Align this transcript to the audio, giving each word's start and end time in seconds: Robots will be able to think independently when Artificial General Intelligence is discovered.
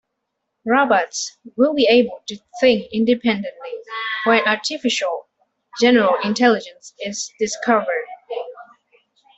Robots 0.65 1.37
will 1.57 1.75
be 1.75 1.85
able 1.87 2.23
to 2.27 2.35
think 2.59 2.91
independently 2.91 3.69
when 4.23 4.41
Artificial 4.47 5.27
General 5.79 6.15
Intelligence 6.23 6.95
is 7.01 7.31
discovered. 7.37 8.07